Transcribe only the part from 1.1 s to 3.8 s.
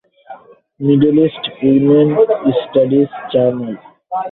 East women studies journal.